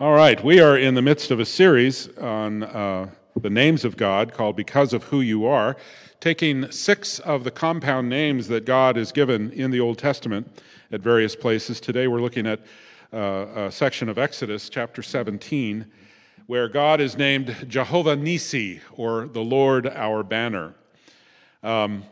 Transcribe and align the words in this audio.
All 0.00 0.14
right, 0.14 0.42
we 0.42 0.60
are 0.60 0.78
in 0.78 0.94
the 0.94 1.02
midst 1.02 1.30
of 1.30 1.40
a 1.40 1.44
series 1.44 2.08
on 2.16 2.62
uh, 2.62 3.10
the 3.38 3.50
names 3.50 3.84
of 3.84 3.98
God 3.98 4.32
called 4.32 4.56
Because 4.56 4.94
of 4.94 5.02
Who 5.04 5.20
You 5.20 5.44
Are, 5.44 5.76
taking 6.20 6.72
six 6.72 7.18
of 7.18 7.44
the 7.44 7.50
compound 7.50 8.08
names 8.08 8.48
that 8.48 8.64
God 8.64 8.96
has 8.96 9.12
given 9.12 9.50
in 9.50 9.70
the 9.70 9.78
Old 9.78 9.98
Testament 9.98 10.62
at 10.90 11.02
various 11.02 11.36
places. 11.36 11.80
Today 11.80 12.08
we're 12.08 12.22
looking 12.22 12.46
at 12.46 12.60
uh, 13.12 13.66
a 13.66 13.70
section 13.70 14.08
of 14.08 14.16
Exodus, 14.16 14.70
chapter 14.70 15.02
17, 15.02 15.84
where 16.46 16.66
God 16.66 17.02
is 17.02 17.18
named 17.18 17.54
Jehovah 17.68 18.16
Nissi, 18.16 18.80
or 18.92 19.26
the 19.26 19.44
Lord 19.44 19.86
our 19.86 20.22
banner. 20.22 20.72
Um, 21.62 22.04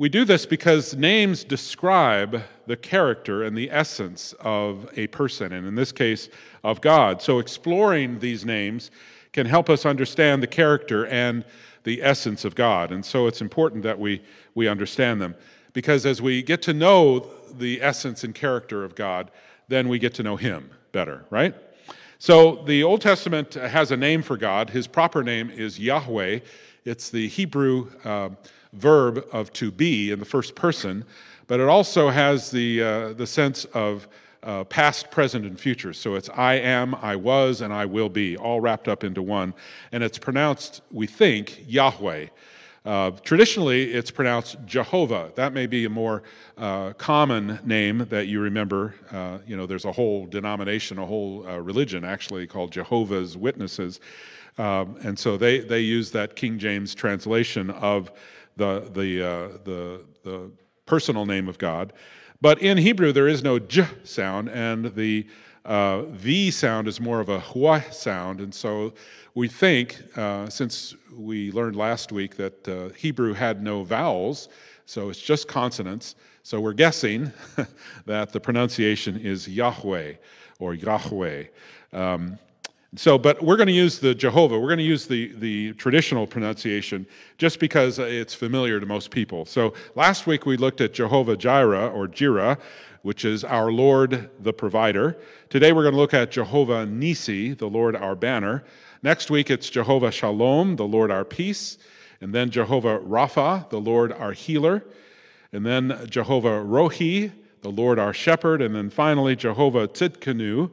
we 0.00 0.08
do 0.08 0.24
this 0.24 0.46
because 0.46 0.96
names 0.96 1.44
describe 1.44 2.42
the 2.66 2.74
character 2.74 3.42
and 3.42 3.54
the 3.54 3.70
essence 3.70 4.34
of 4.40 4.88
a 4.96 5.06
person, 5.08 5.52
and 5.52 5.66
in 5.66 5.74
this 5.74 5.92
case, 5.92 6.30
of 6.64 6.80
God. 6.80 7.20
So, 7.20 7.38
exploring 7.38 8.18
these 8.18 8.46
names 8.46 8.90
can 9.34 9.44
help 9.44 9.68
us 9.68 9.84
understand 9.84 10.42
the 10.42 10.46
character 10.46 11.06
and 11.08 11.44
the 11.84 12.02
essence 12.02 12.46
of 12.46 12.54
God. 12.54 12.92
And 12.92 13.04
so, 13.04 13.26
it's 13.26 13.42
important 13.42 13.82
that 13.82 13.98
we, 13.98 14.22
we 14.54 14.68
understand 14.68 15.20
them 15.20 15.34
because 15.74 16.06
as 16.06 16.22
we 16.22 16.42
get 16.42 16.62
to 16.62 16.72
know 16.72 17.26
the 17.58 17.82
essence 17.82 18.24
and 18.24 18.34
character 18.34 18.84
of 18.84 18.94
God, 18.94 19.30
then 19.68 19.86
we 19.86 19.98
get 19.98 20.14
to 20.14 20.22
know 20.22 20.36
Him 20.36 20.70
better, 20.92 21.26
right? 21.28 21.54
So, 22.18 22.64
the 22.64 22.82
Old 22.84 23.02
Testament 23.02 23.52
has 23.52 23.90
a 23.90 23.98
name 23.98 24.22
for 24.22 24.38
God. 24.38 24.70
His 24.70 24.86
proper 24.86 25.22
name 25.22 25.50
is 25.50 25.78
Yahweh, 25.78 26.38
it's 26.86 27.10
the 27.10 27.28
Hebrew. 27.28 27.90
Uh, 28.02 28.30
verb 28.72 29.24
of 29.32 29.52
to 29.54 29.70
be 29.70 30.10
in 30.10 30.18
the 30.18 30.24
first 30.24 30.54
person, 30.54 31.04
but 31.46 31.60
it 31.60 31.68
also 31.68 32.10
has 32.10 32.50
the, 32.50 32.82
uh, 32.82 33.12
the 33.14 33.26
sense 33.26 33.64
of 33.66 34.08
uh, 34.42 34.64
past, 34.64 35.10
present, 35.10 35.44
and 35.44 35.58
future. 35.58 35.92
So 35.92 36.14
it's 36.14 36.30
I 36.30 36.54
am, 36.54 36.94
I 36.94 37.16
was, 37.16 37.60
and 37.60 37.72
I 37.72 37.84
will 37.84 38.08
be, 38.08 38.36
all 38.36 38.60
wrapped 38.60 38.88
up 38.88 39.04
into 39.04 39.22
one. 39.22 39.54
And 39.92 40.02
it's 40.02 40.18
pronounced, 40.18 40.82
we 40.90 41.06
think, 41.06 41.64
Yahweh. 41.66 42.26
Uh, 42.82 43.10
traditionally, 43.22 43.92
it's 43.92 44.10
pronounced 44.10 44.56
Jehovah. 44.64 45.32
That 45.34 45.52
may 45.52 45.66
be 45.66 45.84
a 45.84 45.90
more 45.90 46.22
uh, 46.56 46.94
common 46.94 47.58
name 47.62 48.06
that 48.08 48.26
you 48.26 48.40
remember. 48.40 48.94
Uh, 49.12 49.38
you 49.46 49.56
know, 49.56 49.66
there's 49.66 49.84
a 49.84 49.92
whole 49.92 50.24
denomination, 50.26 50.98
a 50.98 51.04
whole 51.04 51.46
uh, 51.46 51.58
religion 51.58 52.04
actually 52.04 52.46
called 52.46 52.72
Jehovah's 52.72 53.36
Witnesses. 53.36 54.00
Um, 54.56 54.96
and 55.02 55.18
so 55.18 55.36
they, 55.36 55.60
they 55.60 55.80
use 55.80 56.10
that 56.12 56.36
King 56.36 56.58
James 56.58 56.94
translation 56.94 57.68
of 57.70 58.10
the, 58.60 58.90
the, 58.92 59.26
uh, 59.26 59.48
the, 59.64 60.04
the 60.22 60.50
personal 60.84 61.24
name 61.24 61.48
of 61.48 61.56
God. 61.56 61.94
But 62.42 62.60
in 62.60 62.76
Hebrew, 62.76 63.10
there 63.10 63.26
is 63.26 63.42
no 63.42 63.58
j 63.58 63.86
sound, 64.04 64.50
and 64.50 64.94
the 64.94 65.26
uh, 65.64 66.02
V 66.02 66.50
sound 66.50 66.86
is 66.86 67.00
more 67.00 67.20
of 67.20 67.28
a 67.28 67.40
hua 67.40 67.80
sound. 67.90 68.40
And 68.40 68.54
so 68.54 68.92
we 69.34 69.48
think, 69.48 69.96
uh, 70.16 70.48
since 70.50 70.94
we 71.12 71.50
learned 71.52 71.76
last 71.76 72.12
week 72.12 72.36
that 72.36 72.68
uh, 72.68 72.90
Hebrew 72.96 73.32
had 73.32 73.62
no 73.62 73.82
vowels, 73.82 74.48
so 74.84 75.08
it's 75.08 75.20
just 75.20 75.48
consonants, 75.48 76.14
so 76.42 76.60
we're 76.60 76.74
guessing 76.74 77.32
that 78.06 78.32
the 78.32 78.40
pronunciation 78.40 79.18
is 79.18 79.48
Yahweh 79.48 80.14
or 80.58 80.74
Yahweh. 80.74 81.44
Um, 81.92 82.38
so, 82.96 83.18
but 83.18 83.40
we're 83.40 83.56
going 83.56 83.68
to 83.68 83.72
use 83.72 84.00
the 84.00 84.16
Jehovah, 84.16 84.58
we're 84.58 84.68
going 84.68 84.78
to 84.78 84.84
use 84.84 85.06
the, 85.06 85.32
the 85.34 85.74
traditional 85.74 86.26
pronunciation 86.26 87.06
just 87.38 87.60
because 87.60 88.00
it's 88.00 88.34
familiar 88.34 88.80
to 88.80 88.86
most 88.86 89.12
people. 89.12 89.44
So, 89.44 89.74
last 89.94 90.26
week 90.26 90.44
we 90.44 90.56
looked 90.56 90.80
at 90.80 90.92
Jehovah 90.92 91.36
Jireh 91.36 91.88
or 91.88 92.08
Jireh, 92.08 92.58
which 93.02 93.24
is 93.24 93.44
our 93.44 93.70
Lord 93.70 94.28
the 94.40 94.52
provider. 94.52 95.16
Today 95.50 95.72
we're 95.72 95.82
going 95.82 95.94
to 95.94 96.00
look 96.00 96.14
at 96.14 96.32
Jehovah 96.32 96.84
Nissi, 96.84 97.56
the 97.56 97.68
Lord 97.68 97.94
our 97.94 98.16
banner. 98.16 98.64
Next 99.04 99.30
week 99.30 99.50
it's 99.50 99.70
Jehovah 99.70 100.10
Shalom, 100.10 100.74
the 100.74 100.86
Lord 100.86 101.12
our 101.12 101.24
peace. 101.24 101.78
And 102.20 102.34
then 102.34 102.50
Jehovah 102.50 102.98
Rapha, 102.98 103.70
the 103.70 103.80
Lord 103.80 104.12
our 104.12 104.32
healer. 104.32 104.84
And 105.52 105.64
then 105.64 106.06
Jehovah 106.10 106.62
Rohi, 106.62 107.32
the 107.62 107.70
Lord 107.70 107.98
our 107.98 108.12
shepherd. 108.12 108.60
And 108.60 108.74
then 108.74 108.90
finally 108.90 109.36
Jehovah 109.36 109.88
Tzidkenu, 109.88 110.70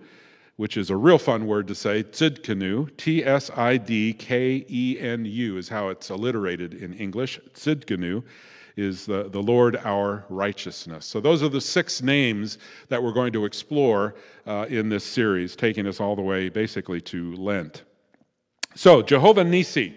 which 0.58 0.76
is 0.76 0.90
a 0.90 0.96
real 0.96 1.18
fun 1.18 1.46
word 1.48 1.68
to 1.68 1.76
say, 1.76 2.04
Tzidkenu, 2.04 2.96
T 2.98 3.24
S 3.24 3.50
I 3.56 3.78
D 3.78 4.14
K 4.14 4.66
E 4.68 4.98
N 5.00 5.24
U 5.26 5.58
is 5.58 5.70
how 5.70 5.90
it's 5.90 6.12
alliterated 6.12 6.74
in 6.74 6.94
English. 6.94 7.40
Tzidkenu 7.54 8.24
is 8.76 9.06
the, 9.06 9.30
the 9.30 9.42
Lord 9.42 9.78
our 9.78 10.26
righteousness. 10.30 11.06
So 11.06 11.20
those 11.20 11.42
are 11.42 11.50
the 11.50 11.62
six 11.62 12.02
names 12.02 12.58
that 12.90 13.02
we're 13.02 13.14
going 13.14 13.34
to 13.34 13.46
explore 13.46 14.16
uh, 14.46 14.66
in 14.70 14.90
this 14.90 15.04
series, 15.04 15.56
taking 15.56 15.88
us 15.88 16.00
all 16.00 16.16
the 16.16 16.22
way 16.22 16.50
basically 16.50 17.02
to 17.02 17.36
Lent. 17.36 17.84
So, 18.76 19.02
Jehovah 19.02 19.44
Nissi. 19.44 19.96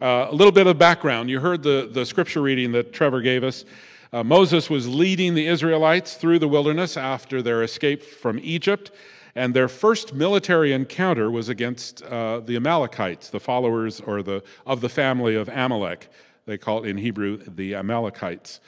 Uh, 0.00 0.28
a 0.30 0.34
little 0.34 0.52
bit 0.52 0.66
of 0.68 0.78
background. 0.78 1.28
You 1.28 1.40
heard 1.40 1.62
the, 1.62 1.88
the 1.90 2.06
scripture 2.06 2.40
reading 2.40 2.70
that 2.72 2.92
Trevor 2.92 3.20
gave 3.20 3.42
us. 3.42 3.64
Uh, 4.12 4.22
Moses 4.22 4.70
was 4.70 4.86
leading 4.86 5.34
the 5.34 5.46
Israelites 5.46 6.14
through 6.14 6.38
the 6.38 6.46
wilderness 6.46 6.96
after 6.96 7.42
their 7.42 7.64
escape 7.64 8.02
from 8.02 8.38
Egypt. 8.42 8.92
And 9.34 9.54
their 9.54 9.68
first 9.68 10.14
military 10.14 10.72
encounter 10.72 11.30
was 11.30 11.48
against 11.48 12.02
uh, 12.02 12.40
the 12.40 12.56
Amalekites, 12.56 13.30
the 13.30 13.40
followers 13.40 14.00
or 14.00 14.22
the, 14.22 14.42
of 14.66 14.80
the 14.80 14.88
family 14.88 15.36
of 15.36 15.48
Amalek. 15.48 16.10
They 16.46 16.58
call 16.58 16.84
it 16.84 16.88
in 16.88 16.96
Hebrew 16.96 17.38
the 17.38 17.74
Amalekites. 17.74 18.60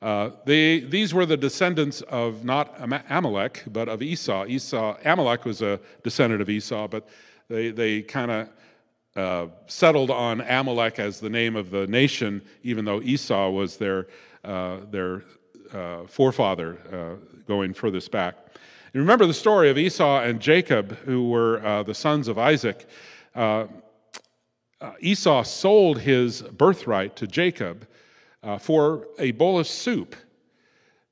Uh, 0.00 0.30
they, 0.44 0.80
these 0.80 1.12
were 1.12 1.26
the 1.26 1.36
descendants 1.36 2.02
of 2.02 2.44
not 2.44 2.74
Amalek, 3.08 3.64
but 3.66 3.88
of 3.88 4.00
Esau. 4.00 4.46
Esau, 4.46 4.96
Amalek 5.04 5.44
was 5.44 5.60
a 5.60 5.80
descendant 6.04 6.40
of 6.40 6.48
Esau, 6.48 6.86
but 6.86 7.08
they, 7.48 7.70
they 7.70 8.02
kind 8.02 8.30
of 8.30 8.48
uh, 9.16 9.46
settled 9.66 10.10
on 10.10 10.40
Amalek 10.42 11.00
as 11.00 11.18
the 11.18 11.30
name 11.30 11.56
of 11.56 11.70
the 11.70 11.86
nation, 11.88 12.42
even 12.62 12.84
though 12.84 13.02
Esau 13.02 13.50
was 13.50 13.76
their, 13.76 14.06
uh, 14.44 14.78
their 14.90 15.24
uh, 15.72 16.04
forefather 16.06 16.78
uh, 16.92 17.42
going 17.46 17.74
furthest 17.74 18.12
back. 18.12 18.36
You 18.94 19.00
remember 19.00 19.26
the 19.26 19.34
story 19.34 19.68
of 19.68 19.76
Esau 19.76 20.22
and 20.22 20.40
Jacob, 20.40 20.96
who 21.00 21.28
were 21.28 21.64
uh, 21.64 21.82
the 21.82 21.94
sons 21.94 22.26
of 22.26 22.38
Isaac. 22.38 22.88
Uh, 23.34 23.66
uh, 24.80 24.92
Esau 25.00 25.42
sold 25.42 26.00
his 26.00 26.40
birthright 26.40 27.14
to 27.16 27.26
Jacob 27.26 27.86
uh, 28.42 28.56
for 28.56 29.06
a 29.18 29.32
bowl 29.32 29.58
of 29.58 29.66
soup. 29.66 30.16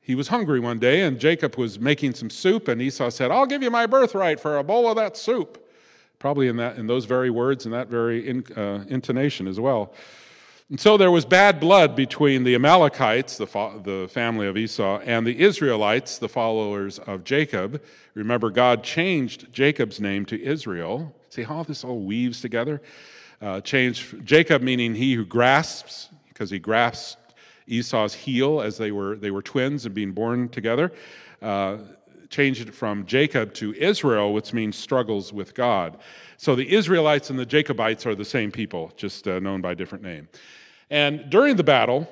He 0.01 0.15
was 0.15 0.29
hungry 0.29 0.59
one 0.59 0.79
day, 0.79 1.03
and 1.03 1.19
Jacob 1.19 1.57
was 1.57 1.79
making 1.79 2.15
some 2.15 2.31
soup, 2.31 2.69
and 2.69 2.81
Esau 2.81 3.11
said, 3.11 3.31
I'll 3.31 3.45
give 3.45 3.63
you 3.63 3.71
my 3.71 3.85
birthright 3.85 4.41
for 4.41 4.57
a 4.57 4.65
bowl 4.65 4.89
of 4.89 4.97
that 4.97 5.15
soup. 5.15 5.69
Probably 6.19 6.49
in, 6.49 6.57
that, 6.57 6.79
in 6.79 6.87
those 6.87 7.05
very 7.05 7.29
words 7.29 7.67
and 7.67 7.75
that 7.75 7.89
very 7.89 8.27
in, 8.27 8.45
uh, 8.57 8.87
intonation 8.89 9.47
as 9.47 9.61
well. 9.61 9.93
And 10.69 10.81
so 10.81 10.97
there 10.97 11.12
was 11.12 11.25
bad 11.25 11.60
blood 11.60 11.94
between 11.94 12.43
the 12.43 12.56
Amalekites, 12.56 13.38
the, 13.38 13.47
the 13.84 14.09
family 14.10 14.49
of 14.49 14.56
Esau, 14.56 14.99
and 15.04 15.25
the 15.25 15.38
Israelites, 15.38 16.19
the 16.19 16.28
followers 16.28 16.99
of 16.99 17.22
Jacob. 17.22 17.81
Remember, 18.15 18.50
God 18.50 18.82
changed 18.82 19.53
Jacob's 19.53 20.00
name 20.00 20.27
to 20.27 20.43
Israel. 20.43 21.15
See 21.28 21.44
how 21.44 21.62
this 21.62 21.84
all 21.84 22.00
weaves 22.00 22.41
together? 22.41 22.82
Uh, 23.41 23.60
changed 23.60 24.27
Jacob, 24.27 24.60
meaning 24.60 24.97
he 24.97 25.15
who 25.15 25.25
grasps, 25.25 26.09
because 26.27 26.50
he 26.50 26.59
grasped 26.59 27.34
Esau's 27.69 28.15
heel 28.15 28.60
as 28.60 28.77
they 28.77 28.91
were, 28.91 29.15
they 29.15 29.31
were 29.31 29.43
twins 29.43 29.87
and 29.87 29.94
being 29.94 30.10
born 30.10 30.48
together. 30.48 30.91
Uh, 31.41 31.77
changed 32.31 32.69
it 32.69 32.75
from 32.75 33.07
Jacob 33.07 33.55
to 33.55 33.75
Israel, 33.75 34.33
which 34.33 34.53
means 34.53 34.77
struggles 34.77 35.33
with 35.33 35.55
God. 35.55 35.99
So 36.37 36.55
the 36.55 36.73
Israelites 36.75 37.31
and 37.31 37.39
the 37.39 37.47
Jacobites 37.47 38.07
are 38.07 38.15
the 38.15 38.25
same 38.25 38.51
people, 38.51 38.93
just 38.97 39.27
uh, 39.27 39.39
known 39.39 39.61
by 39.61 39.73
a 39.73 39.75
different 39.75 40.05
name. 40.05 40.29
And 40.91 41.29
during 41.31 41.57
the 41.57 41.65
battle, 41.65 42.09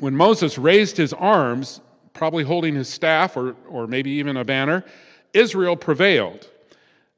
when 0.00 0.16
Moses 0.16 0.58
raised 0.58 0.96
his 0.96 1.12
arms, 1.12 1.80
probably 2.12 2.44
holding 2.44 2.74
his 2.74 2.88
staff 2.88 3.36
or, 3.36 3.54
or 3.68 3.86
maybe 3.86 4.10
even 4.10 4.36
a 4.36 4.44
banner, 4.44 4.84
Israel 5.32 5.76
prevailed. 5.76 6.48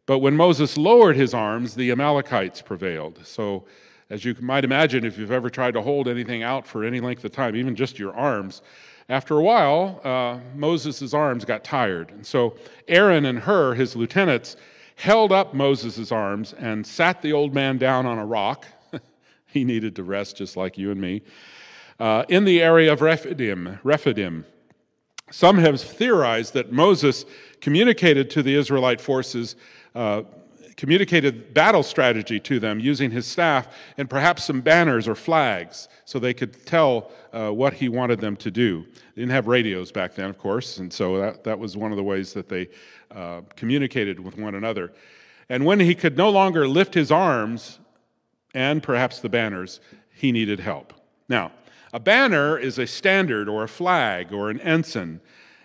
But 0.06 0.18
when 0.18 0.36
Moses 0.36 0.76
lowered 0.76 1.16
his 1.16 1.34
arms, 1.34 1.74
the 1.74 1.90
Amalekites 1.90 2.62
prevailed. 2.62 3.20
So, 3.24 3.64
as 4.10 4.24
you 4.24 4.34
might 4.40 4.64
imagine, 4.64 5.04
if 5.04 5.18
you've 5.18 5.30
ever 5.30 5.50
tried 5.50 5.74
to 5.74 5.82
hold 5.82 6.08
anything 6.08 6.42
out 6.42 6.66
for 6.66 6.82
any 6.82 6.98
length 6.98 7.24
of 7.26 7.32
time, 7.32 7.54
even 7.54 7.76
just 7.76 7.98
your 7.98 8.14
arms, 8.16 8.62
after 9.08 9.38
a 9.38 9.42
while, 9.42 10.00
uh, 10.04 10.38
Moses' 10.54 11.14
arms 11.14 11.44
got 11.44 11.64
tired. 11.64 12.10
And 12.10 12.26
so 12.26 12.56
Aaron 12.86 13.24
and 13.24 13.40
Hur, 13.40 13.74
his 13.74 13.96
lieutenants, 13.96 14.56
held 14.96 15.32
up 15.32 15.54
Moses' 15.54 16.12
arms 16.12 16.52
and 16.52 16.86
sat 16.86 17.22
the 17.22 17.32
old 17.32 17.54
man 17.54 17.78
down 17.78 18.04
on 18.04 18.18
a 18.18 18.26
rock 18.26 18.66
he 19.46 19.64
needed 19.64 19.96
to 19.96 20.02
rest 20.02 20.36
just 20.36 20.56
like 20.56 20.76
you 20.76 20.90
and 20.90 21.00
me. 21.00 21.22
Uh, 21.98 22.24
in 22.28 22.44
the 22.44 22.62
area 22.62 22.92
of 22.92 23.00
Rephidim, 23.00 23.78
Rephidim, 23.82 24.44
some 25.30 25.58
have 25.58 25.80
theorized 25.80 26.54
that 26.54 26.72
Moses 26.72 27.24
communicated 27.60 28.30
to 28.30 28.42
the 28.42 28.54
Israelite 28.54 29.00
forces, 29.00 29.56
uh, 29.94 30.22
communicated 30.78 31.52
battle 31.52 31.82
strategy 31.82 32.38
to 32.38 32.60
them 32.60 32.78
using 32.78 33.10
his 33.10 33.26
staff 33.26 33.66
and 33.98 34.08
perhaps 34.08 34.44
some 34.44 34.60
banners 34.60 35.08
or 35.08 35.14
flags 35.16 35.88
so 36.04 36.20
they 36.20 36.32
could 36.32 36.64
tell 36.64 37.10
uh, 37.32 37.50
what 37.50 37.74
he 37.74 37.88
wanted 37.88 38.20
them 38.20 38.36
to 38.36 38.48
do. 38.48 38.86
They 39.14 39.22
didn't 39.22 39.32
have 39.32 39.48
radios 39.48 39.90
back 39.90 40.14
then, 40.14 40.30
of 40.30 40.38
course, 40.38 40.78
and 40.78 40.92
so 40.92 41.18
that, 41.18 41.42
that 41.42 41.58
was 41.58 41.76
one 41.76 41.90
of 41.90 41.96
the 41.96 42.04
ways 42.04 42.32
that 42.32 42.48
they 42.48 42.68
uh, 43.10 43.40
communicated 43.56 44.20
with 44.20 44.38
one 44.38 44.54
another. 44.54 44.92
And 45.48 45.66
when 45.66 45.80
he 45.80 45.96
could 45.96 46.16
no 46.16 46.30
longer 46.30 46.68
lift 46.68 46.94
his 46.94 47.10
arms 47.10 47.80
and 48.54 48.80
perhaps 48.80 49.18
the 49.18 49.28
banners, 49.28 49.80
he 50.14 50.30
needed 50.30 50.60
help. 50.60 50.94
Now, 51.28 51.50
a 51.92 51.98
banner 51.98 52.56
is 52.56 52.78
a 52.78 52.86
standard 52.86 53.48
or 53.48 53.64
a 53.64 53.68
flag 53.68 54.32
or 54.32 54.48
an 54.48 54.60
ensign. 54.60 55.20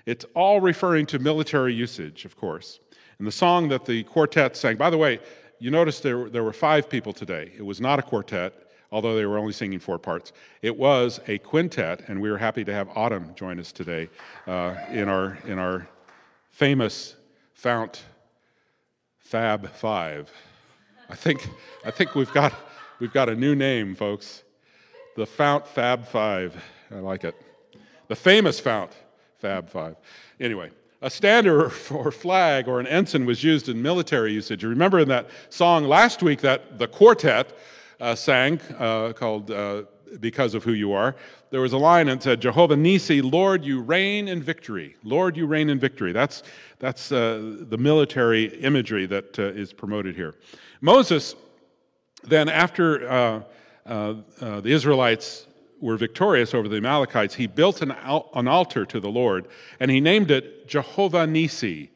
It's 0.07 0.25
all 0.33 0.59
referring 0.59 1.05
to 1.07 1.19
military 1.19 1.75
usage, 1.75 2.25
of 2.25 2.35
course. 2.35 2.79
And 3.23 3.27
the 3.29 3.31
song 3.31 3.69
that 3.69 3.85
the 3.85 4.03
quartet 4.03 4.57
sang, 4.57 4.75
by 4.75 4.89
the 4.89 4.97
way, 4.97 5.17
you 5.57 5.71
notice 5.71 6.01
there, 6.01 6.29
there 6.29 6.43
were 6.43 6.51
five 6.51 6.89
people 6.89 7.13
today. 7.13 7.53
It 7.57 7.61
was 7.61 7.79
not 7.79 7.97
a 7.97 8.01
quartet, 8.01 8.53
although 8.91 9.15
they 9.15 9.25
were 9.25 9.37
only 9.37 9.53
singing 9.53 9.79
four 9.79 9.97
parts. 9.97 10.33
It 10.61 10.75
was 10.75 11.21
a 11.29 11.37
quintet, 11.37 12.03
and 12.09 12.21
we 12.21 12.29
were 12.29 12.37
happy 12.37 12.65
to 12.65 12.73
have 12.73 12.89
Autumn 12.97 13.33
join 13.33 13.61
us 13.61 13.71
today 13.71 14.09
uh, 14.45 14.75
in, 14.91 15.07
our, 15.07 15.37
in 15.47 15.57
our 15.57 15.87
famous 16.51 17.15
Fount 17.53 18.03
Fab 19.19 19.71
Five. 19.71 20.29
I 21.09 21.15
think, 21.15 21.47
I 21.85 21.91
think 21.91 22.15
we've, 22.15 22.33
got, 22.33 22.53
we've 22.99 23.13
got 23.13 23.29
a 23.29 23.35
new 23.37 23.55
name, 23.55 23.95
folks. 23.95 24.43
The 25.15 25.25
Fount 25.25 25.65
Fab 25.65 26.05
Five. 26.05 26.61
I 26.91 26.95
like 26.95 27.23
it. 27.23 27.41
The 28.09 28.17
famous 28.17 28.59
Fount 28.59 28.91
Fab 29.37 29.69
Five. 29.69 29.95
Anyway, 30.41 30.71
a 31.03 31.09
standard 31.09 31.71
or 31.91 32.11
flag 32.11 32.67
or 32.67 32.79
an 32.79 32.87
ensign 32.87 33.25
was 33.25 33.43
used 33.43 33.67
in 33.67 33.81
military 33.81 34.31
usage. 34.31 34.63
You 34.63 34.69
remember 34.69 34.99
in 34.99 35.09
that 35.09 35.29
song 35.49 35.83
last 35.83 36.23
week 36.23 36.39
that 36.41 36.79
the 36.79 36.87
quartet 36.87 37.55
uh, 37.99 38.15
sang 38.15 38.61
uh, 38.79 39.11
called 39.11 39.51
uh, 39.51 39.83
Because 40.21 40.53
of 40.53 40.63
Who 40.63 40.71
You 40.71 40.93
Are, 40.93 41.15
there 41.49 41.59
was 41.59 41.73
a 41.73 41.77
line 41.77 42.07
that 42.07 42.23
said, 42.23 42.41
Jehovah 42.41 42.75
Nissi, 42.75 43.21
Lord, 43.21 43.65
you 43.65 43.81
reign 43.81 44.29
in 44.29 44.41
victory. 44.41 44.95
Lord, 45.03 45.35
you 45.35 45.45
reign 45.45 45.69
in 45.69 45.77
victory. 45.77 46.13
That's, 46.13 46.41
that's 46.79 47.11
uh, 47.11 47.57
the 47.59 47.77
military 47.77 48.45
imagery 48.61 49.05
that 49.07 49.37
uh, 49.37 49.43
is 49.43 49.73
promoted 49.73 50.15
here. 50.15 50.35
Moses, 50.79 51.35
then, 52.23 52.47
after 52.47 53.07
uh, 53.09 53.41
the 53.85 54.71
Israelites 54.71 55.47
were 55.83 55.97
victorious 55.97 56.53
over 56.53 56.69
the 56.69 56.77
Amalekites, 56.77 57.35
he 57.35 57.45
built 57.45 57.81
an, 57.81 57.91
al- 57.91 58.29
an 58.33 58.47
altar 58.47 58.85
to 58.85 58.99
the 59.01 59.09
Lord, 59.09 59.47
and 59.81 59.91
he 59.91 59.99
named 59.99 60.31
it 60.31 60.65
Jehovah 60.65 61.27
Nissi, 61.27 61.89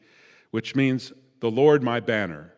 which 0.50 0.76
means 0.76 1.12
the 1.40 1.50
Lord 1.50 1.82
my 1.82 1.98
banner. 1.98 2.52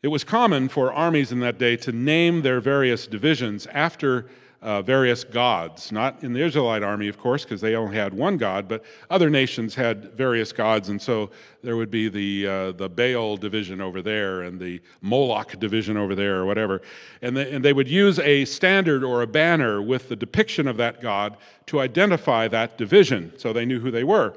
It 0.00 0.08
was 0.08 0.22
common 0.22 0.68
for 0.68 0.92
armies 0.92 1.32
in 1.32 1.40
that 1.40 1.58
day 1.58 1.76
to 1.78 1.90
name 1.90 2.42
their 2.42 2.60
various 2.60 3.08
divisions 3.08 3.66
after 3.66 4.28
uh, 4.62 4.80
various 4.80 5.24
gods. 5.24 5.90
Not 5.90 6.22
in 6.22 6.32
the 6.32 6.40
Israelite 6.40 6.82
army, 6.82 7.08
of 7.08 7.18
course, 7.18 7.42
because 7.44 7.60
they 7.60 7.74
only 7.74 7.96
had 7.96 8.14
one 8.14 8.36
god, 8.36 8.68
but 8.68 8.84
other 9.10 9.28
nations 9.28 9.74
had 9.74 10.14
various 10.14 10.52
gods, 10.52 10.88
and 10.88 11.02
so 11.02 11.30
there 11.62 11.76
would 11.76 11.90
be 11.90 12.08
the, 12.08 12.46
uh, 12.46 12.72
the 12.72 12.88
Baal 12.88 13.36
division 13.36 13.80
over 13.80 14.00
there 14.00 14.42
and 14.42 14.60
the 14.60 14.80
Moloch 15.00 15.58
division 15.58 15.96
over 15.96 16.14
there, 16.14 16.36
or 16.36 16.46
whatever. 16.46 16.80
And 17.20 17.36
they, 17.36 17.52
and 17.52 17.64
they 17.64 17.72
would 17.72 17.88
use 17.88 18.18
a 18.20 18.44
standard 18.44 19.02
or 19.02 19.22
a 19.22 19.26
banner 19.26 19.82
with 19.82 20.08
the 20.08 20.16
depiction 20.16 20.68
of 20.68 20.76
that 20.76 21.02
god 21.02 21.36
to 21.66 21.80
identify 21.80 22.46
that 22.48 22.78
division, 22.78 23.32
so 23.36 23.52
they 23.52 23.64
knew 23.64 23.80
who 23.80 23.90
they 23.90 24.04
were. 24.04 24.34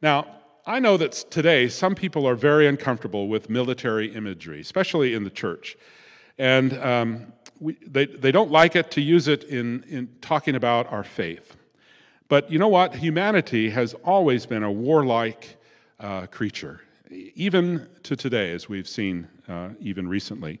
Now, 0.00 0.26
I 0.64 0.78
know 0.78 0.96
that 0.96 1.12
today 1.12 1.68
some 1.68 1.94
people 1.94 2.26
are 2.26 2.36
very 2.36 2.66
uncomfortable 2.68 3.28
with 3.28 3.50
military 3.50 4.14
imagery, 4.14 4.60
especially 4.60 5.12
in 5.12 5.24
the 5.24 5.30
church. 5.30 5.76
And 6.38 6.72
um, 6.78 7.32
we, 7.62 7.76
they, 7.86 8.06
they 8.06 8.32
don't 8.32 8.50
like 8.50 8.74
it 8.76 8.90
to 8.92 9.00
use 9.00 9.28
it 9.28 9.44
in, 9.44 9.84
in 9.88 10.08
talking 10.20 10.56
about 10.56 10.90
our 10.92 11.04
faith. 11.04 11.56
But 12.28 12.50
you 12.50 12.58
know 12.58 12.68
what? 12.68 12.94
Humanity 12.96 13.70
has 13.70 13.94
always 14.04 14.46
been 14.46 14.62
a 14.62 14.72
warlike 14.72 15.56
uh, 16.00 16.26
creature, 16.26 16.80
even 17.10 17.88
to 18.02 18.16
today, 18.16 18.52
as 18.52 18.68
we've 18.68 18.88
seen 18.88 19.28
uh, 19.48 19.70
even 19.80 20.08
recently. 20.08 20.60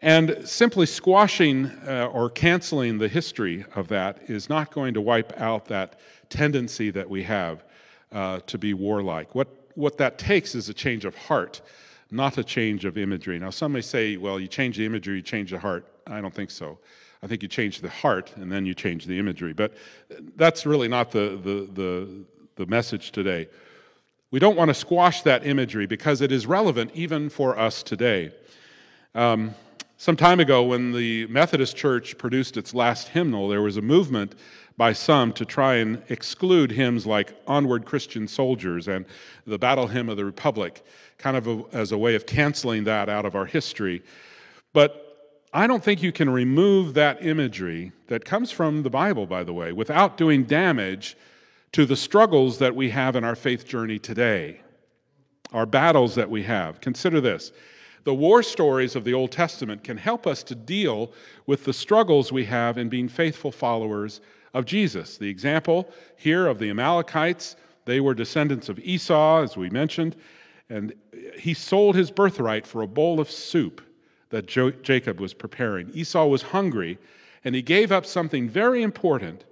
And 0.00 0.46
simply 0.48 0.86
squashing 0.86 1.66
uh, 1.86 2.10
or 2.12 2.30
canceling 2.30 2.98
the 2.98 3.08
history 3.08 3.64
of 3.74 3.88
that 3.88 4.30
is 4.30 4.48
not 4.48 4.70
going 4.70 4.94
to 4.94 5.00
wipe 5.00 5.38
out 5.38 5.66
that 5.66 5.98
tendency 6.30 6.90
that 6.90 7.08
we 7.10 7.24
have 7.24 7.64
uh, 8.12 8.40
to 8.46 8.58
be 8.58 8.72
warlike. 8.72 9.34
What, 9.34 9.48
what 9.74 9.98
that 9.98 10.18
takes 10.18 10.54
is 10.54 10.68
a 10.68 10.74
change 10.74 11.04
of 11.04 11.14
heart, 11.14 11.60
not 12.10 12.38
a 12.38 12.44
change 12.44 12.84
of 12.84 12.96
imagery. 12.96 13.38
Now, 13.38 13.50
some 13.50 13.72
may 13.72 13.80
say, 13.80 14.16
well, 14.16 14.38
you 14.38 14.46
change 14.46 14.76
the 14.76 14.86
imagery, 14.86 15.16
you 15.16 15.22
change 15.22 15.50
the 15.50 15.58
heart. 15.58 15.86
I 16.06 16.20
don't 16.20 16.34
think 16.34 16.50
so. 16.50 16.78
I 17.22 17.26
think 17.26 17.42
you 17.42 17.48
change 17.48 17.80
the 17.80 17.88
heart 17.88 18.32
and 18.36 18.50
then 18.50 18.66
you 18.66 18.74
change 18.74 19.06
the 19.06 19.18
imagery. 19.18 19.52
But 19.52 19.74
that's 20.36 20.66
really 20.66 20.88
not 20.88 21.10
the, 21.10 21.40
the, 21.42 21.68
the, 21.72 22.08
the 22.56 22.66
message 22.66 23.10
today. 23.10 23.48
We 24.30 24.38
don't 24.38 24.56
want 24.56 24.68
to 24.68 24.74
squash 24.74 25.22
that 25.22 25.46
imagery 25.46 25.86
because 25.86 26.20
it 26.20 26.30
is 26.30 26.46
relevant 26.46 26.90
even 26.94 27.28
for 27.28 27.58
us 27.58 27.82
today. 27.82 28.32
Um, 29.14 29.54
some 29.98 30.16
time 30.16 30.40
ago, 30.40 30.62
when 30.62 30.92
the 30.92 31.26
Methodist 31.28 31.74
Church 31.74 32.18
produced 32.18 32.56
its 32.56 32.74
last 32.74 33.08
hymnal, 33.08 33.48
there 33.48 33.62
was 33.62 33.78
a 33.78 33.82
movement 33.82 34.34
by 34.76 34.92
some 34.92 35.32
to 35.32 35.44
try 35.44 35.76
and 35.76 36.02
exclude 36.08 36.70
hymns 36.70 37.06
like 37.06 37.34
Onward 37.46 37.86
Christian 37.86 38.28
Soldiers 38.28 38.88
and 38.88 39.06
the 39.46 39.58
Battle 39.58 39.86
Hymn 39.86 40.08
of 40.08 40.16
the 40.16 40.24
Republic, 40.24 40.84
kind 41.18 41.36
of 41.36 41.46
a, 41.46 41.64
as 41.72 41.92
a 41.92 41.98
way 41.98 42.14
of 42.14 42.26
canceling 42.26 42.84
that 42.84 43.08
out 43.08 43.24
of 43.24 43.34
our 43.34 43.46
history. 43.46 44.02
But 44.72 45.02
I 45.52 45.66
don't 45.66 45.82
think 45.82 46.02
you 46.02 46.12
can 46.12 46.28
remove 46.28 46.94
that 46.94 47.24
imagery 47.24 47.92
that 48.08 48.24
comes 48.24 48.50
from 48.50 48.82
the 48.82 48.90
Bible, 48.90 49.26
by 49.26 49.44
the 49.44 49.54
way, 49.54 49.72
without 49.72 50.18
doing 50.18 50.44
damage 50.44 51.16
to 51.72 51.86
the 51.86 51.96
struggles 51.96 52.58
that 52.58 52.76
we 52.76 52.90
have 52.90 53.16
in 53.16 53.24
our 53.24 53.36
faith 53.36 53.66
journey 53.66 53.98
today, 53.98 54.60
our 55.52 55.66
battles 55.66 56.14
that 56.16 56.28
we 56.28 56.42
have. 56.42 56.80
Consider 56.80 57.20
this 57.20 57.52
the 58.04 58.14
war 58.14 58.42
stories 58.42 58.94
of 58.94 59.02
the 59.02 59.14
Old 59.14 59.32
Testament 59.32 59.82
can 59.82 59.96
help 59.96 60.28
us 60.28 60.44
to 60.44 60.54
deal 60.54 61.10
with 61.46 61.64
the 61.64 61.72
struggles 61.72 62.30
we 62.30 62.44
have 62.44 62.78
in 62.78 62.88
being 62.88 63.08
faithful 63.08 63.50
followers 63.50 64.20
of 64.56 64.64
Jesus. 64.64 65.18
The 65.18 65.28
example 65.28 65.88
here 66.16 66.46
of 66.46 66.58
the 66.58 66.70
Amalekites, 66.70 67.56
they 67.84 68.00
were 68.00 68.14
descendants 68.14 68.70
of 68.70 68.78
Esau, 68.78 69.42
as 69.42 69.54
we 69.54 69.68
mentioned, 69.68 70.16
and 70.70 70.94
he 71.38 71.52
sold 71.52 71.94
his 71.94 72.10
birthright 72.10 72.66
for 72.66 72.80
a 72.80 72.86
bowl 72.86 73.20
of 73.20 73.30
soup 73.30 73.82
that 74.30 74.46
jo- 74.46 74.70
Jacob 74.70 75.20
was 75.20 75.34
preparing. 75.34 75.90
Esau 75.90 76.26
was 76.26 76.40
hungry, 76.40 76.98
and 77.44 77.54
he 77.54 77.60
gave 77.60 77.92
up 77.92 78.06
something 78.06 78.48
very 78.48 78.82
important 78.82 79.44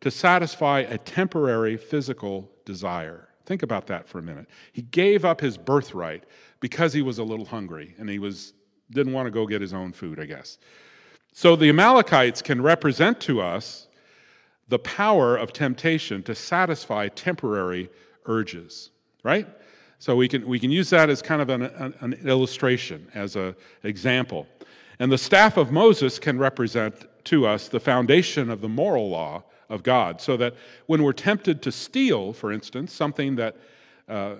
to 0.00 0.10
satisfy 0.10 0.80
a 0.80 0.98
temporary 0.98 1.78
physical 1.78 2.50
desire. 2.66 3.28
Think 3.46 3.62
about 3.62 3.86
that 3.86 4.06
for 4.06 4.18
a 4.18 4.22
minute. 4.22 4.46
He 4.72 4.82
gave 4.82 5.24
up 5.24 5.40
his 5.40 5.56
birthright 5.56 6.24
because 6.60 6.92
he 6.92 7.02
was 7.02 7.18
a 7.18 7.24
little 7.24 7.46
hungry 7.46 7.94
and 7.98 8.08
he 8.08 8.18
was 8.18 8.52
didn't 8.92 9.12
want 9.12 9.26
to 9.26 9.30
go 9.30 9.46
get 9.46 9.60
his 9.60 9.72
own 9.72 9.92
food, 9.92 10.18
I 10.18 10.26
guess. 10.26 10.58
So 11.32 11.56
the 11.56 11.68
Amalekites 11.68 12.42
can 12.42 12.60
represent 12.60 13.20
to 13.22 13.40
us 13.40 13.88
the 14.70 14.78
power 14.78 15.36
of 15.36 15.52
temptation 15.52 16.22
to 16.22 16.34
satisfy 16.34 17.08
temporary 17.08 17.90
urges, 18.24 18.90
right? 19.24 19.46
So 19.98 20.16
we 20.16 20.28
can, 20.28 20.46
we 20.46 20.58
can 20.58 20.70
use 20.70 20.88
that 20.90 21.10
as 21.10 21.20
kind 21.20 21.42
of 21.42 21.50
an, 21.50 21.62
an, 21.62 21.94
an 22.00 22.12
illustration, 22.24 23.06
as 23.14 23.36
an 23.36 23.54
example. 23.82 24.46
And 24.98 25.10
the 25.10 25.18
staff 25.18 25.56
of 25.56 25.72
Moses 25.72 26.18
can 26.18 26.38
represent 26.38 26.94
to 27.24 27.46
us 27.46 27.68
the 27.68 27.80
foundation 27.80 28.48
of 28.48 28.60
the 28.60 28.68
moral 28.68 29.10
law 29.10 29.42
of 29.68 29.82
God, 29.82 30.20
so 30.20 30.36
that 30.36 30.54
when 30.86 31.02
we're 31.02 31.12
tempted 31.12 31.62
to 31.62 31.72
steal, 31.72 32.32
for 32.32 32.50
instance, 32.50 32.92
something 32.92 33.36
that 33.36 33.56
uh, 34.08 34.36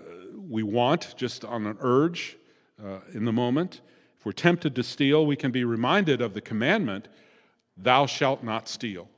we 0.48 0.62
want 0.62 1.14
just 1.16 1.44
on 1.44 1.66
an 1.66 1.76
urge 1.80 2.36
uh, 2.82 2.98
in 3.12 3.24
the 3.24 3.32
moment, 3.32 3.80
if 4.18 4.24
we're 4.24 4.32
tempted 4.32 4.74
to 4.76 4.82
steal, 4.82 5.26
we 5.26 5.36
can 5.36 5.50
be 5.50 5.64
reminded 5.64 6.20
of 6.20 6.34
the 6.34 6.40
commandment, 6.40 7.08
Thou 7.76 8.06
shalt 8.06 8.44
not 8.44 8.68
steal. 8.68 9.08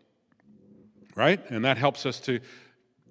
Right? 1.15 1.41
And 1.51 1.65
that 1.65 1.77
helps 1.77 2.07
us 2.07 2.21
to, 2.21 2.41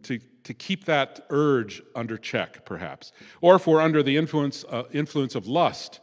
to 0.03 0.19
to 0.43 0.53
keep 0.53 0.85
that 0.85 1.25
urge 1.29 1.81
under 1.95 2.17
check, 2.17 2.65
perhaps. 2.65 3.11
Or 3.41 3.55
if 3.55 3.67
we're 3.67 3.81
under 3.81 4.01
the 4.01 4.17
influence, 4.17 4.65
uh, 4.69 4.83
influence 4.91 5.35
of 5.35 5.47
lust, 5.47 5.99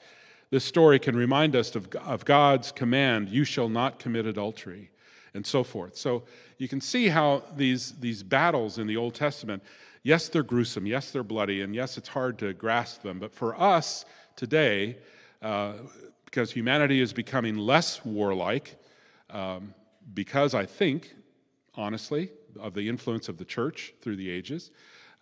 this 0.50 0.64
story 0.64 0.98
can 0.98 1.16
remind 1.16 1.56
us 1.56 1.74
of, 1.74 1.88
of 1.96 2.24
God's 2.24 2.72
command, 2.72 3.28
you 3.28 3.44
shall 3.44 3.68
not 3.68 3.98
commit 3.98 4.26
adultery, 4.26 4.90
and 5.34 5.46
so 5.46 5.62
forth. 5.62 5.96
So 5.96 6.22
you 6.56 6.68
can 6.68 6.80
see 6.80 7.08
how 7.08 7.42
these, 7.56 7.92
these 7.98 8.22
battles 8.22 8.78
in 8.78 8.86
the 8.86 8.96
Old 8.96 9.14
Testament, 9.14 9.62
yes, 10.02 10.28
they're 10.28 10.42
gruesome, 10.42 10.86
yes, 10.86 11.10
they're 11.10 11.22
bloody, 11.22 11.60
and 11.62 11.74
yes, 11.74 11.98
it's 11.98 12.08
hard 12.08 12.38
to 12.38 12.54
grasp 12.54 13.02
them. 13.02 13.18
But 13.18 13.34
for 13.34 13.60
us 13.60 14.04
today, 14.36 14.98
uh, 15.42 15.74
because 16.24 16.52
humanity 16.52 17.00
is 17.00 17.12
becoming 17.12 17.56
less 17.58 18.04
warlike, 18.04 18.76
um, 19.30 19.74
because 20.14 20.54
I 20.54 20.64
think, 20.64 21.14
honestly, 21.78 22.30
of 22.58 22.74
the 22.74 22.86
influence 22.86 23.28
of 23.28 23.38
the 23.38 23.44
church 23.44 23.94
through 24.02 24.16
the 24.16 24.28
ages, 24.28 24.72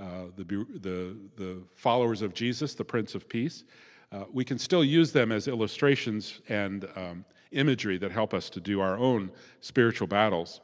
uh, 0.00 0.24
the, 0.36 0.44
the, 0.44 1.16
the 1.36 1.62
followers 1.74 2.22
of 2.22 2.34
Jesus, 2.34 2.74
the 2.74 2.84
Prince 2.84 3.14
of 3.14 3.28
Peace. 3.28 3.64
uh, 4.10 4.24
we 4.32 4.44
can 4.44 4.58
still 4.58 4.84
use 4.84 5.12
them 5.12 5.30
as 5.30 5.46
illustrations 5.46 6.40
and 6.48 6.88
um, 6.96 7.24
imagery 7.52 7.98
that 7.98 8.10
help 8.10 8.32
us 8.34 8.48
to 8.50 8.60
do 8.60 8.80
our 8.80 8.96
own 8.96 9.30
spiritual 9.60 10.06
battles. 10.06 10.60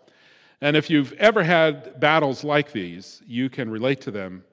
And 0.60 0.76
if 0.76 0.88
you've 0.88 1.12
ever 1.14 1.42
had 1.42 1.98
battles 2.00 2.44
like 2.44 2.72
these, 2.72 3.22
you 3.26 3.50
can 3.50 3.70
relate 3.70 4.00
to 4.02 4.10
them 4.10 4.44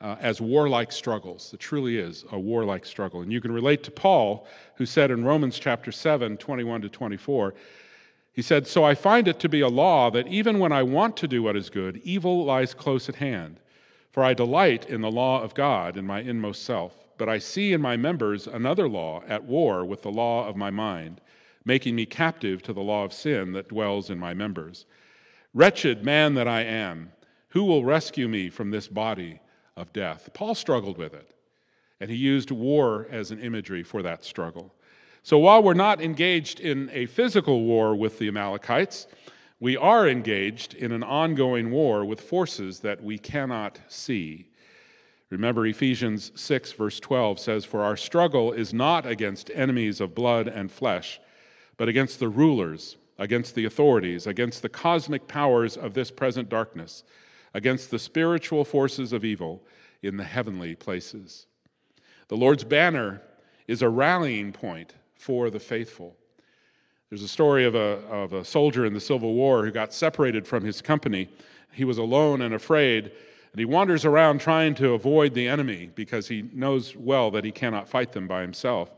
uh, 0.00 0.16
as 0.20 0.40
warlike 0.40 0.92
struggles. 0.92 1.52
It 1.54 1.60
truly 1.60 1.98
is 1.98 2.24
a 2.30 2.38
warlike 2.38 2.84
struggle. 2.84 3.22
And 3.22 3.32
you 3.32 3.40
can 3.40 3.52
relate 3.52 3.82
to 3.84 3.90
Paul, 3.90 4.46
who 4.76 4.84
said 4.86 5.10
in 5.10 5.24
Romans 5.24 5.58
chapter 5.58 5.90
7, 5.90 6.36
21 6.36 6.82
to 6.82 6.88
24, 6.88 7.54
he 8.36 8.42
said, 8.42 8.66
So 8.66 8.84
I 8.84 8.94
find 8.94 9.26
it 9.28 9.40
to 9.40 9.48
be 9.48 9.62
a 9.62 9.68
law 9.68 10.10
that 10.10 10.28
even 10.28 10.58
when 10.58 10.70
I 10.70 10.82
want 10.82 11.16
to 11.16 11.26
do 11.26 11.42
what 11.42 11.56
is 11.56 11.70
good, 11.70 12.02
evil 12.04 12.44
lies 12.44 12.74
close 12.74 13.08
at 13.08 13.14
hand. 13.14 13.58
For 14.12 14.22
I 14.22 14.34
delight 14.34 14.84
in 14.90 15.00
the 15.00 15.10
law 15.10 15.42
of 15.42 15.54
God 15.54 15.96
in 15.96 16.06
my 16.06 16.20
inmost 16.20 16.62
self, 16.62 16.92
but 17.16 17.30
I 17.30 17.38
see 17.38 17.72
in 17.72 17.80
my 17.80 17.96
members 17.96 18.46
another 18.46 18.90
law 18.90 19.22
at 19.26 19.44
war 19.44 19.86
with 19.86 20.02
the 20.02 20.10
law 20.10 20.46
of 20.46 20.54
my 20.54 20.68
mind, 20.68 21.22
making 21.64 21.96
me 21.96 22.04
captive 22.04 22.62
to 22.64 22.74
the 22.74 22.82
law 22.82 23.04
of 23.04 23.12
sin 23.14 23.52
that 23.52 23.68
dwells 23.68 24.10
in 24.10 24.18
my 24.18 24.34
members. 24.34 24.84
Wretched 25.54 26.04
man 26.04 26.34
that 26.34 26.46
I 26.46 26.60
am, 26.60 27.12
who 27.48 27.64
will 27.64 27.86
rescue 27.86 28.28
me 28.28 28.50
from 28.50 28.70
this 28.70 28.86
body 28.86 29.40
of 29.78 29.94
death? 29.94 30.28
Paul 30.34 30.54
struggled 30.54 30.98
with 30.98 31.14
it, 31.14 31.30
and 32.00 32.10
he 32.10 32.16
used 32.16 32.50
war 32.50 33.06
as 33.10 33.30
an 33.30 33.40
imagery 33.40 33.82
for 33.82 34.02
that 34.02 34.26
struggle. 34.26 34.74
So 35.26 35.38
while 35.38 35.60
we're 35.60 35.74
not 35.74 36.00
engaged 36.00 36.60
in 36.60 36.88
a 36.92 37.06
physical 37.06 37.62
war 37.62 37.96
with 37.96 38.20
the 38.20 38.28
Amalekites, 38.28 39.08
we 39.58 39.76
are 39.76 40.08
engaged 40.08 40.72
in 40.72 40.92
an 40.92 41.02
ongoing 41.02 41.72
war 41.72 42.04
with 42.04 42.20
forces 42.20 42.78
that 42.78 43.02
we 43.02 43.18
cannot 43.18 43.80
see. 43.88 44.46
Remember, 45.30 45.66
Ephesians 45.66 46.30
6, 46.36 46.70
verse 46.74 47.00
12 47.00 47.40
says, 47.40 47.64
For 47.64 47.82
our 47.82 47.96
struggle 47.96 48.52
is 48.52 48.72
not 48.72 49.04
against 49.04 49.50
enemies 49.52 50.00
of 50.00 50.14
blood 50.14 50.46
and 50.46 50.70
flesh, 50.70 51.18
but 51.76 51.88
against 51.88 52.20
the 52.20 52.28
rulers, 52.28 52.96
against 53.18 53.56
the 53.56 53.64
authorities, 53.64 54.28
against 54.28 54.62
the 54.62 54.68
cosmic 54.68 55.26
powers 55.26 55.76
of 55.76 55.94
this 55.94 56.12
present 56.12 56.48
darkness, 56.48 57.02
against 57.52 57.90
the 57.90 57.98
spiritual 57.98 58.64
forces 58.64 59.12
of 59.12 59.24
evil 59.24 59.66
in 60.04 60.18
the 60.18 60.22
heavenly 60.22 60.76
places. 60.76 61.48
The 62.28 62.36
Lord's 62.36 62.62
banner 62.62 63.22
is 63.66 63.82
a 63.82 63.88
rallying 63.88 64.52
point 64.52 64.94
for 65.16 65.50
the 65.50 65.60
faithful. 65.60 66.16
There's 67.10 67.22
a 67.22 67.28
story 67.28 67.64
of 67.64 67.74
a, 67.74 68.00
of 68.10 68.32
a 68.32 68.44
soldier 68.44 68.84
in 68.84 68.92
the 68.92 69.00
Civil 69.00 69.34
War 69.34 69.64
who 69.64 69.70
got 69.70 69.94
separated 69.94 70.46
from 70.46 70.64
his 70.64 70.82
company. 70.82 71.28
He 71.72 71.84
was 71.84 71.98
alone 71.98 72.42
and 72.42 72.52
afraid, 72.52 73.04
and 73.04 73.58
he 73.58 73.64
wanders 73.64 74.04
around 74.04 74.40
trying 74.40 74.74
to 74.76 74.94
avoid 74.94 75.32
the 75.32 75.46
enemy 75.46 75.90
because 75.94 76.28
he 76.28 76.48
knows 76.52 76.96
well 76.96 77.30
that 77.30 77.44
he 77.44 77.52
cannot 77.52 77.88
fight 77.88 78.12
them 78.12 78.26
by 78.26 78.42
himself. 78.42 78.90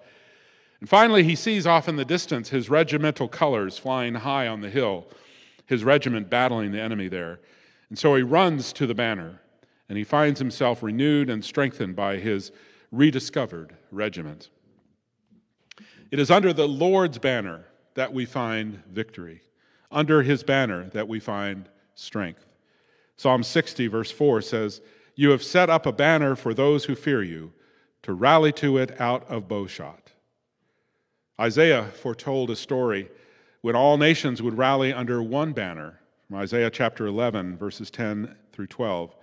And 0.81 0.89
finally, 0.89 1.23
he 1.23 1.35
sees 1.35 1.67
off 1.67 1.89
in 1.89 1.97
the 1.97 2.05
distance 2.05 2.49
his 2.49 2.71
regimental 2.71 3.29
colors 3.29 3.79
flying 3.79 4.15
high 4.15 4.47
on 4.47 4.61
the 4.61 4.71
hill, 4.71 5.07
his 5.67 5.85
regiment 5.85 6.31
battling 6.31 6.73
the 6.73 6.81
enemy 6.81 7.09
there. 7.09 7.41
And 7.91 7.99
so 7.99 8.15
he 8.15 8.23
runs 8.23 8.73
to 8.75 8.87
the 8.87 8.95
banner, 8.95 9.41
and 9.89 9.99
he 9.99 10.05
finds 10.05 10.39
himself 10.39 10.83
renewed 10.83 11.29
and 11.29 11.45
strengthened 11.45 11.97
by 11.97 12.17
his 12.17 12.53
rediscovered 12.91 13.75
regiment. 13.91 14.49
It 16.11 16.19
is 16.19 16.31
under 16.31 16.53
the 16.53 16.69
Lord's 16.69 17.19
banner 17.19 17.67
that 17.95 18.13
we 18.13 18.25
find 18.25 18.83
victory, 18.91 19.43
under 19.91 20.23
his 20.23 20.43
banner 20.43 20.89
that 20.91 21.09
we 21.09 21.21
find 21.21 21.69
strength. 21.95 22.47
Psalm 23.17 23.43
60, 23.43 23.89
verse 23.89 24.11
4 24.11 24.41
says, 24.41 24.81
You 25.17 25.31
have 25.31 25.43
set 25.43 25.69
up 25.69 25.85
a 25.85 25.93
banner 25.93 26.35
for 26.35 26.55
those 26.55 26.85
who 26.85 26.95
fear 26.95 27.23
you, 27.23 27.53
to 28.03 28.15
rally 28.15 28.53
to 28.53 28.79
it 28.79 28.99
out 29.01 29.29
of 29.29 29.49
bowshot. 29.49 30.13
Isaiah 31.39 31.85
foretold 31.85 32.51
a 32.51 32.57
story 32.57 33.11
when 33.61 33.77
all 33.77 33.99
nations 33.99 34.41
would 34.41 34.57
rally 34.57 34.93
under 34.93 35.23
one 35.23 35.53
banner, 35.53 36.01
from 36.27 36.37
Isaiah 36.37 36.71
chapter 36.71 37.07
11, 37.07 37.59
verses 37.59 37.91
10 37.91 38.35
through 38.53 38.69
12. 38.69 39.15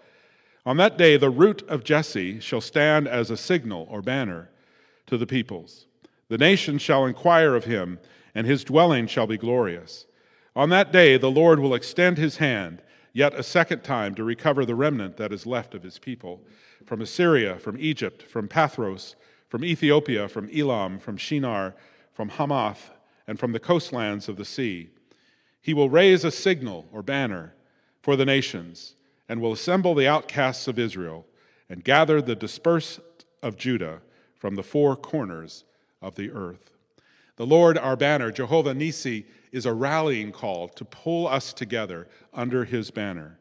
On 0.65 0.77
that 0.77 0.98
day, 0.98 1.18
the 1.18 1.30
root 1.30 1.63
of 1.68 1.84
Jesse 1.84 2.39
shall 2.39 2.62
stand 2.62 3.08
as 3.08 3.32
a 3.32 3.38
signal 3.38 3.88
or 3.89 4.01
banner 4.01 4.50
to 5.08 5.18
the 5.18 5.27
peoples. 5.27 5.88
The 6.27 6.38
nations 6.38 6.82
shall 6.82 7.05
inquire 7.05 7.55
of 7.55 7.65
him 7.65 8.00
and 8.34 8.46
his 8.46 8.63
dwelling 8.63 9.08
shall 9.08 9.27
be 9.27 9.38
glorious. 9.38 10.05
On 10.55 10.70
that 10.70 10.91
day, 10.91 11.17
the 11.17 11.32
Lord 11.32 11.60
will 11.60 11.74
extend 11.74 12.17
his 12.17 12.38
hand 12.38 12.82
yet 13.13 13.34
a 13.34 13.44
second 13.44 13.84
time 13.84 14.13
to 14.15 14.24
recover 14.24 14.65
the 14.65 14.75
remnant 14.75 15.17
that 15.17 15.32
is 15.32 15.46
left 15.46 15.74
of 15.74 15.84
his 15.84 15.98
people 15.98 16.41
from 16.86 17.01
Assyria, 17.01 17.58
from 17.58 17.77
Egypt, 17.79 18.24
from 18.24 18.48
Pathros, 18.48 19.15
from 19.48 19.63
Ethiopia, 19.63 20.27
from 20.27 20.50
Elam, 20.53 21.00
from 21.00 21.15
Shinar, 21.15 21.75
from 22.13 22.29
Hamath, 22.29 22.91
and 23.25 23.39
from 23.39 23.53
the 23.53 23.60
coastlands 23.60 24.27
of 24.27 24.36
the 24.36 24.46
sea. 24.46 24.89
He 25.62 25.74
will 25.74 25.89
raise 25.89 26.24
a 26.24 26.32
signal 26.32 26.86
or 26.91 27.01
banner 27.01 27.53
for 28.01 28.15
the 28.15 28.25
nations, 28.25 28.96
and 29.27 29.41
will 29.41 29.53
assemble 29.53 29.96
the 29.96 30.08
outcasts 30.08 30.67
of 30.67 30.77
Israel, 30.77 31.25
and 31.70 31.84
gather 31.84 32.22
the 32.22 32.36
dispersed 32.36 33.00
of 33.41 33.58
Judah 33.58 34.01
from 34.38 34.55
the 34.55 34.63
four 34.63 34.96
corners 34.96 35.63
of 36.05 36.15
the 36.15 36.31
earth. 36.31 36.71
The 37.38 37.45
Lord, 37.45 37.77
our 37.77 37.97
banner, 37.97 38.31
Jehovah 38.31 38.74
Nissi, 38.74 39.25
is 39.51 39.65
a 39.65 39.74
rallying 39.74 40.31
call 40.31 40.69
to 40.69 40.85
pull 40.85 41.27
us 41.27 41.51
together 41.51 42.07
under 42.33 42.63
his 42.63 42.91
banner. 42.91 43.39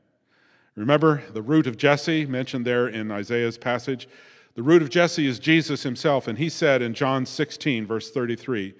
Remember 0.74 1.22
the 1.32 1.42
root 1.42 1.66
of 1.66 1.76
Jesse 1.76 2.26
mentioned 2.26 2.64
there 2.64 2.88
in 2.88 3.12
Isaiah's 3.12 3.58
passage? 3.58 4.08
The 4.54 4.62
root 4.62 4.82
of 4.82 4.90
Jesse 4.90 5.26
is 5.26 5.38
Jesus 5.38 5.82
himself, 5.82 6.26
and 6.26 6.38
he 6.38 6.48
said 6.48 6.82
in 6.82 6.94
John 6.94 7.26
16, 7.26 7.86
verse 7.86 8.10
33, 8.10 8.74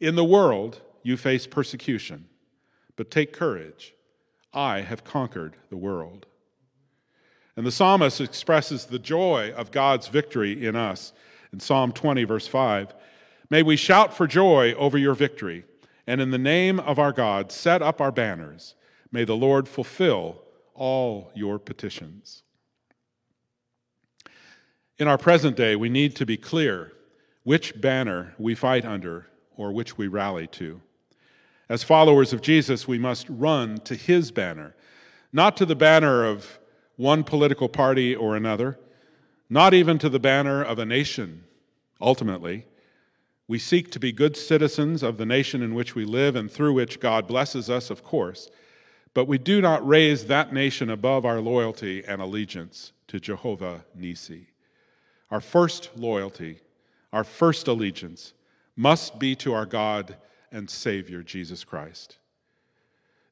In 0.00 0.16
the 0.16 0.24
world 0.24 0.82
you 1.02 1.16
face 1.16 1.46
persecution, 1.46 2.26
but 2.96 3.10
take 3.10 3.32
courage. 3.32 3.94
I 4.52 4.80
have 4.80 5.04
conquered 5.04 5.56
the 5.70 5.76
world. 5.76 6.26
And 7.56 7.66
the 7.66 7.72
psalmist 7.72 8.20
expresses 8.20 8.86
the 8.86 8.98
joy 8.98 9.52
of 9.56 9.70
God's 9.70 10.08
victory 10.08 10.66
in 10.66 10.76
us 10.76 11.12
in 11.52 11.60
Psalm 11.60 11.92
20, 11.92 12.24
verse 12.24 12.46
5. 12.46 12.94
May 13.50 13.62
we 13.62 13.76
shout 13.76 14.14
for 14.14 14.26
joy 14.26 14.74
over 14.74 14.98
your 14.98 15.14
victory, 15.14 15.64
and 16.06 16.20
in 16.20 16.30
the 16.30 16.38
name 16.38 16.78
of 16.80 16.98
our 16.98 17.12
God, 17.12 17.50
set 17.50 17.80
up 17.80 18.00
our 18.00 18.12
banners. 18.12 18.74
May 19.10 19.24
the 19.24 19.36
Lord 19.36 19.66
fulfill 19.68 20.42
all 20.74 21.32
your 21.34 21.58
petitions. 21.58 22.42
In 24.98 25.08
our 25.08 25.16
present 25.16 25.56
day, 25.56 25.76
we 25.76 25.88
need 25.88 26.14
to 26.16 26.26
be 26.26 26.36
clear 26.36 26.92
which 27.42 27.80
banner 27.80 28.34
we 28.38 28.54
fight 28.54 28.84
under 28.84 29.28
or 29.56 29.72
which 29.72 29.96
we 29.96 30.08
rally 30.08 30.46
to. 30.48 30.82
As 31.70 31.82
followers 31.82 32.32
of 32.34 32.42
Jesus, 32.42 32.86
we 32.86 32.98
must 32.98 33.26
run 33.30 33.78
to 33.78 33.94
his 33.94 34.30
banner, 34.30 34.74
not 35.32 35.56
to 35.56 35.64
the 35.64 35.76
banner 35.76 36.24
of 36.24 36.58
one 36.96 37.24
political 37.24 37.68
party 37.68 38.14
or 38.14 38.36
another, 38.36 38.78
not 39.48 39.72
even 39.72 39.98
to 39.98 40.08
the 40.10 40.18
banner 40.18 40.62
of 40.62 40.78
a 40.78 40.84
nation, 40.84 41.44
ultimately 42.00 42.66
we 43.48 43.58
seek 43.58 43.90
to 43.90 43.98
be 43.98 44.12
good 44.12 44.36
citizens 44.36 45.02
of 45.02 45.16
the 45.16 45.26
nation 45.26 45.62
in 45.62 45.74
which 45.74 45.94
we 45.94 46.04
live 46.04 46.36
and 46.36 46.50
through 46.50 46.74
which 46.74 47.00
God 47.00 47.26
blesses 47.26 47.70
us, 47.70 47.88
of 47.88 48.04
course, 48.04 48.50
but 49.14 49.26
we 49.26 49.38
do 49.38 49.62
not 49.62 49.86
raise 49.88 50.26
that 50.26 50.52
nation 50.52 50.90
above 50.90 51.24
our 51.24 51.40
loyalty 51.40 52.04
and 52.06 52.20
allegiance 52.20 52.92
to 53.08 53.18
Jehovah 53.18 53.86
Nissi. 53.98 54.48
Our 55.30 55.40
first 55.40 55.90
loyalty, 55.96 56.60
our 57.10 57.24
first 57.24 57.66
allegiance 57.68 58.34
must 58.76 59.18
be 59.18 59.34
to 59.36 59.54
our 59.54 59.66
God 59.66 60.16
and 60.52 60.68
Savior, 60.68 61.22
Jesus 61.22 61.64
Christ. 61.64 62.18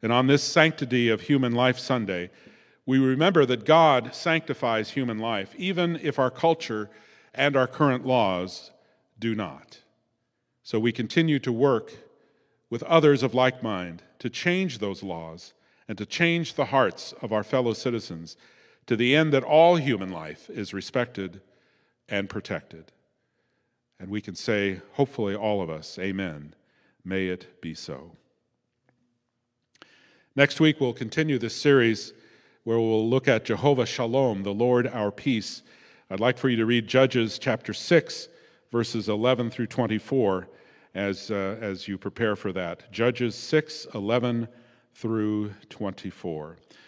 And 0.02 0.12
on 0.12 0.26
this 0.26 0.42
Sanctity 0.42 1.10
of 1.10 1.22
Human 1.22 1.52
Life 1.52 1.78
Sunday, 1.78 2.30
we 2.86 2.98
remember 2.98 3.44
that 3.44 3.66
God 3.66 4.14
sanctifies 4.14 4.90
human 4.90 5.18
life, 5.18 5.54
even 5.58 5.96
if 6.02 6.18
our 6.18 6.30
culture 6.30 6.88
and 7.34 7.54
our 7.54 7.66
current 7.66 8.06
laws 8.06 8.70
do 9.18 9.34
not. 9.34 9.80
So 10.66 10.80
we 10.80 10.90
continue 10.90 11.38
to 11.38 11.52
work 11.52 11.92
with 12.70 12.82
others 12.82 13.22
of 13.22 13.34
like 13.34 13.62
mind 13.62 14.02
to 14.18 14.28
change 14.28 14.80
those 14.80 15.00
laws 15.00 15.54
and 15.86 15.96
to 15.96 16.04
change 16.04 16.54
the 16.54 16.64
hearts 16.64 17.14
of 17.22 17.32
our 17.32 17.44
fellow 17.44 17.72
citizens 17.72 18.36
to 18.88 18.96
the 18.96 19.14
end 19.14 19.32
that 19.32 19.44
all 19.44 19.76
human 19.76 20.10
life 20.10 20.50
is 20.50 20.74
respected 20.74 21.40
and 22.08 22.28
protected. 22.28 22.90
And 24.00 24.10
we 24.10 24.20
can 24.20 24.34
say, 24.34 24.80
hopefully, 24.94 25.36
all 25.36 25.62
of 25.62 25.70
us, 25.70 26.00
Amen. 26.00 26.52
May 27.04 27.28
it 27.28 27.60
be 27.60 27.72
so. 27.72 28.16
Next 30.34 30.58
week, 30.58 30.80
we'll 30.80 30.92
continue 30.92 31.38
this 31.38 31.54
series 31.54 32.12
where 32.64 32.80
we'll 32.80 33.08
look 33.08 33.28
at 33.28 33.44
Jehovah 33.44 33.86
Shalom, 33.86 34.42
the 34.42 34.52
Lord 34.52 34.88
our 34.88 35.12
peace. 35.12 35.62
I'd 36.10 36.18
like 36.18 36.38
for 36.38 36.48
you 36.48 36.56
to 36.56 36.66
read 36.66 36.88
Judges 36.88 37.38
chapter 37.38 37.72
6 37.72 38.28
verses 38.72 39.08
11 39.08 39.50
through 39.50 39.66
24 39.68 40.48
as, 40.96 41.30
uh, 41.30 41.58
as 41.60 41.86
you 41.86 41.98
prepare 41.98 42.34
for 42.34 42.52
that. 42.52 42.90
Judges 42.90 43.34
6 43.34 43.86
11 43.94 44.48
through 44.94 45.52
24. 45.68 46.56